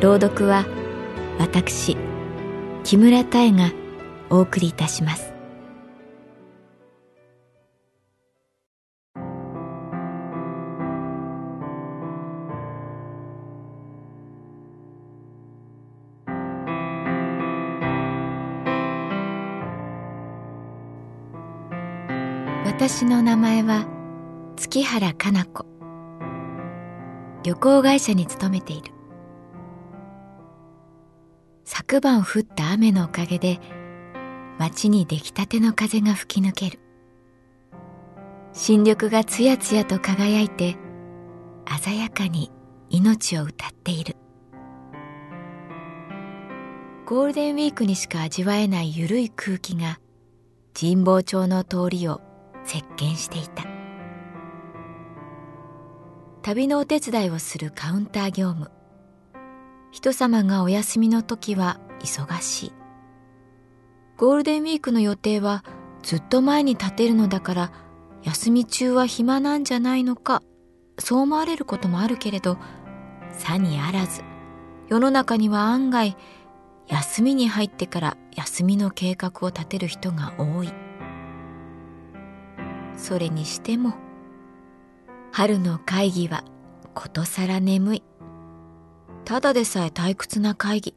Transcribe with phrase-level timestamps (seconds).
[0.00, 0.64] 朗読は
[1.38, 1.94] 私
[2.84, 3.70] 木村多江が
[4.30, 5.34] お送りいたします。
[22.64, 23.86] 私の名前は
[24.56, 25.66] 月原かな子。
[27.42, 28.99] 旅行会社に勤めている。
[31.72, 33.60] 昨晩降った雨のおかげで
[34.58, 36.80] 街に出来たての風が吹き抜ける。
[38.52, 40.76] 新緑がつやつやと輝いて
[41.80, 42.50] 鮮やかに
[42.88, 44.16] 命を歌っている。
[47.06, 50.00] ゴールデンウィークにしか味わえないゆるい空気が
[50.74, 52.20] 神保町の通りを
[52.64, 53.64] 席巻していた。
[56.42, 58.79] 旅のお手伝いをするカウンター業務。
[59.90, 62.72] 人様がお休みの時は忙しい
[64.16, 65.64] ゴールデンウィークの予定は
[66.02, 67.72] ずっと前に立てるのだから
[68.22, 70.42] 休み中は暇なんじゃないのか
[70.98, 72.58] そう思われることもあるけれど
[73.32, 74.22] さにあらず
[74.88, 76.16] 世の中には案外
[76.86, 80.72] 休みに入ってから休みの計画を立てる人が多い
[82.96, 83.94] それにしても
[85.32, 86.44] 春の会議は
[86.94, 88.09] ことさら眠い。
[89.30, 90.96] ただでさえ退屈な会議。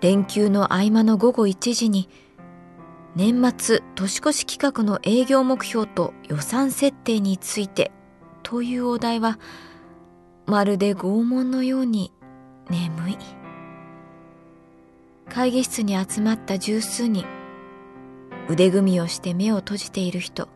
[0.00, 2.08] 連休の合間の午後1時に、
[3.14, 7.92] 年末年越し企画の営業目標と予算設定について
[8.42, 9.38] というお題は、
[10.46, 12.12] まるで拷問のように
[12.68, 13.18] 眠い。
[15.28, 17.24] 会議室に集まった十数人、
[18.48, 20.48] 腕組みをして目を閉じている人、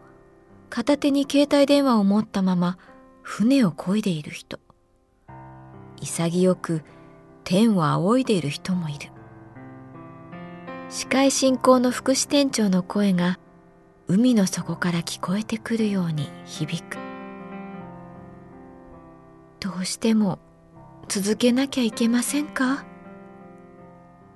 [0.68, 2.76] 片手に携帯電話を持ったまま
[3.22, 4.58] 船を漕いでいる人
[6.04, 6.82] 潔く
[7.44, 9.10] 天を仰いでいる人もいる。
[10.90, 13.38] 司会進行の副支店長の声が
[14.06, 16.98] 海の底から聞こえてくるように響く。
[19.60, 20.38] どうしても
[21.08, 22.84] 続けなきゃいけませんか？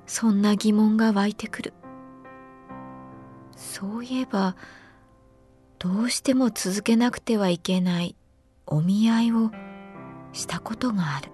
[0.06, 1.74] そんな疑問が湧いてくる。
[3.56, 4.56] そういえば
[5.78, 8.16] どうしても続けなくてはいけない
[8.66, 9.50] お見合いを
[10.32, 11.30] したことがある。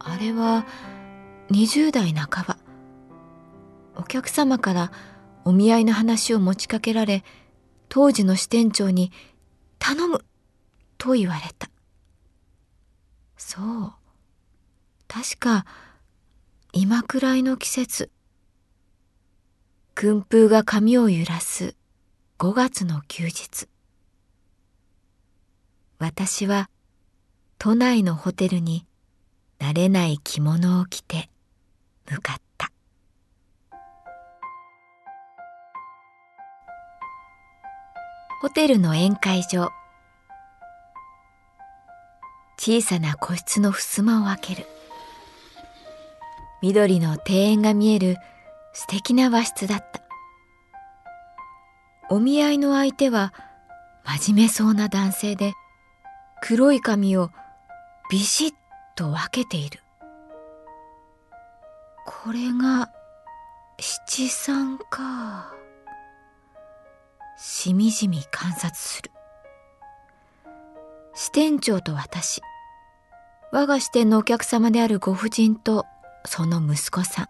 [0.00, 0.66] あれは
[1.50, 2.56] 20代半ば。
[3.96, 4.92] お客様から
[5.44, 7.24] お見合いの話を持ちかけられ
[7.88, 9.10] 当時の支店長に
[9.78, 10.24] 「頼む!」
[10.98, 11.68] と言われた。
[13.36, 13.92] そう。
[15.08, 15.64] 確か
[16.72, 18.10] 今くらいの季節。
[19.94, 21.74] 訓風が髪を揺らす
[22.38, 23.68] 5月の休日。
[25.98, 26.70] 私は
[27.58, 28.86] 都内のホテルに
[29.60, 31.28] 慣れない着物を着て
[32.10, 32.70] 向かった。
[38.40, 39.70] ホテルの宴会場
[42.56, 44.66] 小さな個室の襖を開ける。
[46.62, 48.16] 緑の庭園が見える。
[48.72, 50.02] 素敵な和室だった。
[52.10, 53.34] お見合いの相手は
[54.04, 55.52] 真面目そうな男性で
[56.40, 57.30] 黒い髪を
[58.08, 58.54] ビシッ
[58.98, 59.78] と分けている。
[62.04, 62.90] これが
[63.78, 65.54] 七三か。
[67.36, 69.12] しみじみ観察する。
[71.14, 72.42] 支店長と私。
[73.52, 75.86] 我が支店のお客様であるご婦人と
[76.24, 77.28] その息子さん。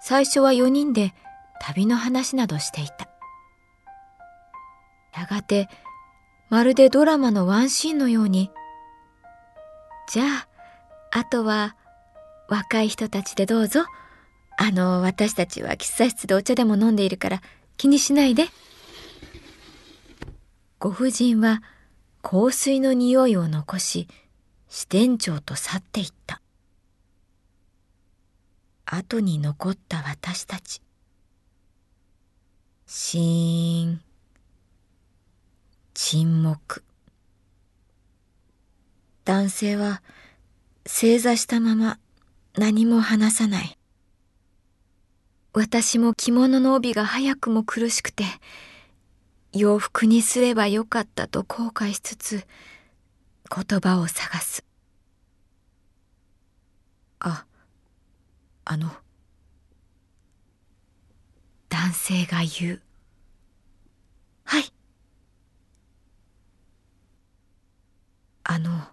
[0.00, 1.12] 最初は4人で
[1.60, 3.06] 旅の話などしていた。
[5.14, 5.68] やがて
[6.48, 8.50] まるでドラマのワンシーンのように、
[10.08, 10.48] じゃあ、
[11.10, 11.76] あとは
[12.48, 13.84] 若い人たちでどうぞ。
[14.56, 17.42] あの、私たちは喫茶室でお茶でも飲んでいるから
[17.76, 18.46] 気にしないで。
[20.78, 21.62] ご婦人は
[22.22, 24.08] 香水の匂いを残し、
[24.70, 26.40] 支店長と去っていった。
[28.86, 30.80] 後に残った私たち。
[32.86, 34.00] シーン。
[35.92, 36.87] 沈黙。
[39.28, 40.00] 男性は
[40.86, 41.98] 正座したまま
[42.56, 43.78] 何も話さない。
[45.52, 48.24] 私も着物の帯が早くも苦しくて、
[49.52, 52.46] 洋服にすればよかったと後悔しつつ、
[53.54, 54.64] 言葉を探す。
[57.20, 57.44] あ、
[58.64, 58.90] あの、
[61.68, 62.82] 男性が言う。
[64.44, 64.72] はい。
[68.44, 68.88] あの、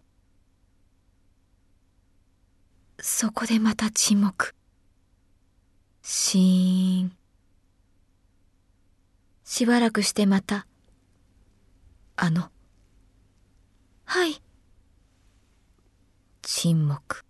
[3.26, 4.54] そこでまた沈黙。
[6.04, 7.12] シーン。
[9.44, 10.68] しばらくしてまた、
[12.18, 12.52] あの、
[14.04, 14.40] はい。
[16.44, 17.26] 沈黙。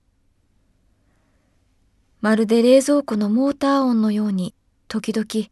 [2.20, 4.54] まるで冷蔵庫のモーター音のように、
[4.90, 5.48] 時々、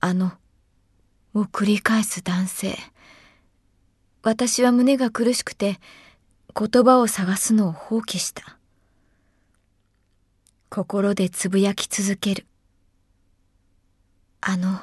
[0.00, 0.32] あの、
[1.34, 2.78] を繰り返す男性。
[4.22, 5.78] 私は胸が苦しくて、
[6.58, 8.56] 言葉を探すのを放棄した。
[10.72, 12.46] 心でつぶやき続ける。
[14.40, 14.78] あの、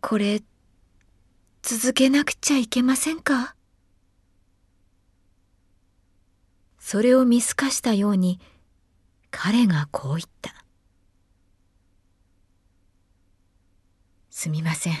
[0.00, 0.40] これ、
[1.62, 3.56] 続けなくちゃいけませんか？
[6.78, 8.38] それを見透かしたように、
[9.32, 10.54] 彼がこう言った。
[14.30, 14.94] すみません。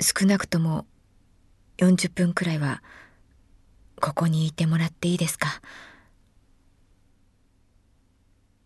[0.00, 0.84] 少なくとも
[1.78, 2.82] 40分くらいは、
[4.00, 5.62] ここにいてもらっていいですか？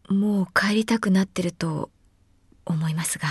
[0.08, 1.90] もう帰りたくなってると
[2.64, 3.28] 思いますが。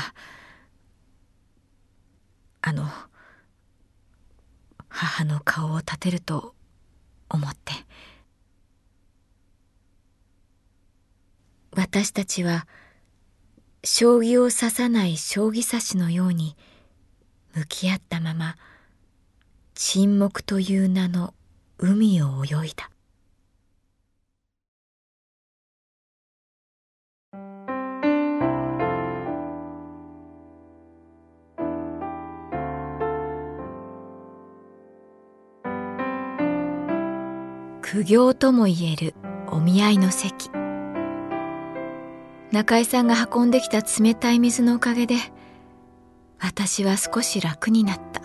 [2.66, 2.88] あの
[4.88, 6.56] 母の顔を立てると
[7.30, 7.74] 思って。
[11.76, 12.68] 私たちは
[13.84, 16.56] 将棋を指さない将棋指しのように
[17.54, 18.56] 向き合ったまま
[19.76, 21.34] 沈黙という名の
[21.80, 22.93] 海を泳いだ。
[37.94, 39.14] 苦行とも言える
[39.52, 40.50] お見合いの席。
[42.52, 45.14] 中井さんが運んできた冷たい水のおかげで
[46.40, 48.24] 私は少し楽になった。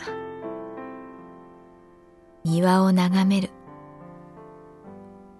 [2.44, 3.50] 庭を眺める。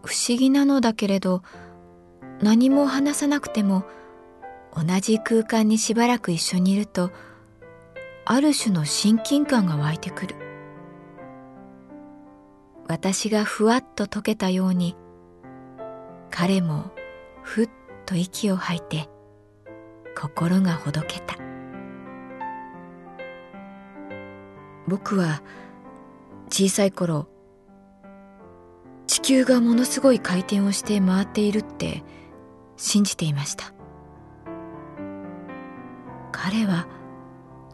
[0.05, 1.43] 不思議なのだけれど
[2.43, 3.87] 何も話さなくても
[4.77, 7.13] 同じ空間にしばらく一緒にいると
[8.27, 10.48] ある種の親近感が湧いてくる。
[12.89, 14.97] 私がふわっと溶けたように
[16.31, 16.91] 彼も
[17.43, 17.71] ふっ
[18.07, 19.09] と息を吐いて
[20.17, 21.37] 心がほどけた。
[24.89, 25.43] 僕は
[26.49, 27.29] 小さい頃
[29.07, 32.03] 地球がものすごい回転をして回っているって
[32.79, 33.75] 信じていました。
[36.33, 36.87] 彼は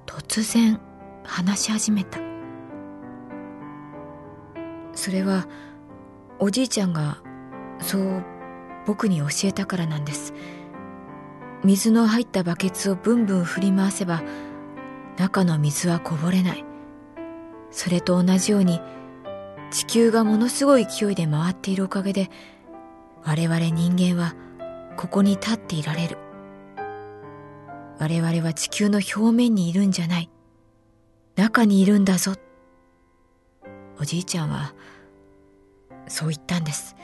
[0.07, 0.81] 突然
[1.23, 2.34] 話し始めた。
[5.05, 5.47] それは
[6.39, 7.23] おじいちゃんが
[7.79, 8.25] そう
[8.87, 10.33] 僕に教えたからなんです。
[11.63, 14.23] 水の入ったバケツをブンブン振り回せば
[15.19, 16.65] 中の水はこぼれない。
[17.71, 18.81] それと同じように
[19.71, 22.31] 地球がものすごい勢いで回っているおかげで
[23.25, 24.35] 我々人間は
[24.97, 26.17] ここに立っていられる。
[27.99, 30.31] 我々は地球の表面にいるんじゃない。
[31.37, 32.37] 中にいるんだぞ。
[34.01, 34.73] おじいちゃんは
[36.07, 36.97] そう言ったんです。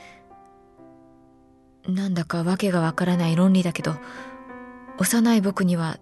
[1.87, 3.95] なんだかわけがわからない論理だけど
[4.99, 5.97] 幼い僕には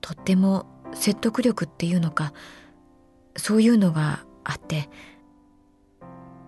[0.00, 2.32] とっても説得力っていうのか
[3.36, 4.90] そういうのがあって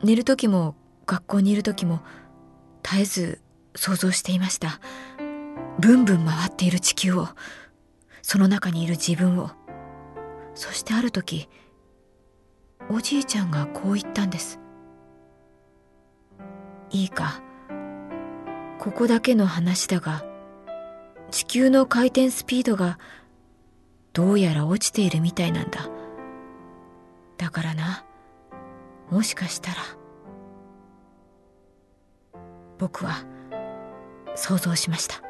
[0.03, 0.75] 寝る時も
[1.07, 2.01] 学校にいる時も
[2.83, 3.41] 絶えず
[3.77, 4.81] 想像していました。
[5.79, 7.29] ブンブン回っている地球を
[8.21, 9.51] その中にいる自分を。
[10.55, 11.49] そしてある時
[12.91, 14.59] おじいちゃんがこう言ったんです。
[16.93, 17.43] いいか。
[18.79, 20.25] ここだけの話だが
[21.31, 22.99] 地球の回転スピードが
[24.13, 25.89] どうやら落ちているみたいなんだ。
[27.39, 28.05] だからな
[29.11, 29.77] もしかしたら。
[32.79, 33.25] 僕は
[34.35, 35.23] 想像しました。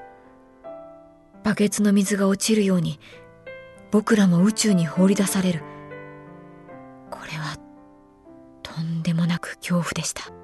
[1.44, 2.98] バケツの水が落ちるように
[3.90, 5.62] 僕らも宇宙に放り出される。
[7.10, 7.56] これは
[8.62, 10.41] とんでもなく恐怖でした。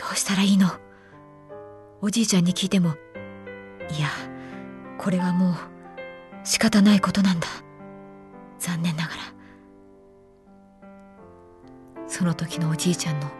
[0.00, 0.70] どうしたらいいの？
[2.00, 2.94] おじいちゃんに聞いても
[3.90, 4.08] いや
[4.96, 5.54] これはもう
[6.42, 7.46] 仕方ないことなんだ。
[8.58, 9.20] 残念ながら。
[12.08, 13.30] その時のおじいちゃんの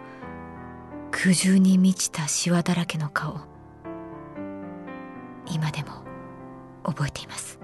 [1.11, 3.41] 苦渋に満ちたシワだらけの顔
[5.47, 6.05] 今でも
[6.85, 7.59] 覚えています。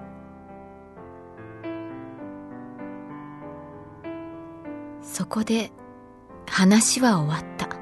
[5.02, 5.70] そこで
[6.46, 7.75] 話は終わった。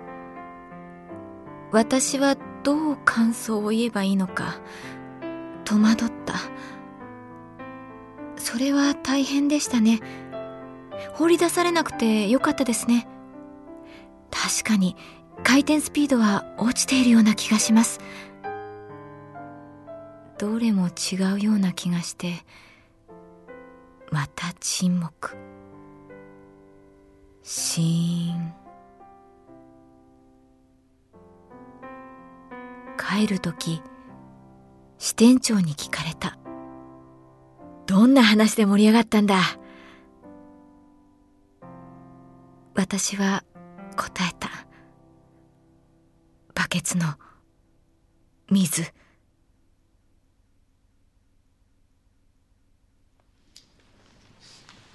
[1.74, 4.60] 私はどう感想を言えばいいのか
[5.64, 6.34] 戸惑った。
[8.36, 9.98] それは大変でしたね。
[11.14, 13.08] 放り出されなくてよかったですね。
[14.30, 14.94] 確かに
[15.42, 17.98] 回転スピードは落ちているような気がします。
[20.38, 22.34] どれも違うような気がして
[24.12, 25.36] また沈黙。
[27.42, 28.63] シーン。
[33.06, 33.82] 帰る時
[34.98, 36.38] 支店長に聞かれた。
[37.86, 39.36] どんな話で盛り上がったんだ？
[42.74, 43.44] 私は
[43.96, 44.48] 答えた。
[46.54, 47.06] バケツの
[48.50, 48.90] 水。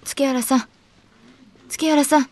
[0.04, 0.68] 月原さん。
[1.70, 2.30] 月原さん。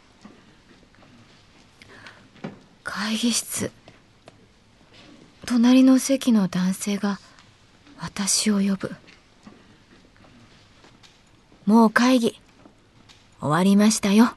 [2.84, 3.72] 会議室。
[5.48, 7.20] 隣の席の男性が
[7.98, 8.94] 私を呼ぶ。
[11.66, 12.38] もう会議
[13.40, 14.37] 終わりましたよ。